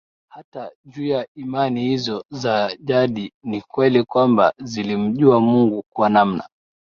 [0.29, 6.49] Hata juu ya imani hizo za jadi ni kweli kwamba zilimjua Mungu kwa namna